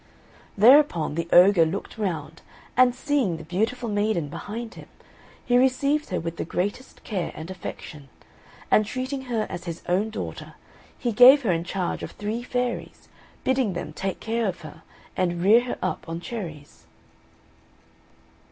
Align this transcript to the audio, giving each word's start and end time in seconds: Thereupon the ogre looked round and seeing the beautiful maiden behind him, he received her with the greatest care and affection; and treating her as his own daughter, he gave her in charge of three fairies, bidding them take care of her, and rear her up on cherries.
Thereupon 0.57 1.13
the 1.13 1.27
ogre 1.31 1.63
looked 1.63 1.95
round 1.95 2.41
and 2.75 2.95
seeing 2.95 3.37
the 3.37 3.43
beautiful 3.43 3.87
maiden 3.87 4.29
behind 4.29 4.73
him, 4.73 4.87
he 5.45 5.59
received 5.59 6.09
her 6.09 6.19
with 6.19 6.37
the 6.37 6.43
greatest 6.43 7.03
care 7.03 7.31
and 7.35 7.51
affection; 7.51 8.09
and 8.71 8.83
treating 8.83 9.25
her 9.25 9.45
as 9.47 9.65
his 9.65 9.83
own 9.87 10.09
daughter, 10.09 10.55
he 10.97 11.11
gave 11.11 11.43
her 11.43 11.51
in 11.51 11.63
charge 11.63 12.01
of 12.01 12.13
three 12.13 12.41
fairies, 12.41 13.09
bidding 13.43 13.73
them 13.73 13.93
take 13.93 14.19
care 14.19 14.47
of 14.47 14.61
her, 14.61 14.81
and 15.15 15.43
rear 15.43 15.61
her 15.65 15.77
up 15.83 16.09
on 16.09 16.19
cherries. 16.19 16.87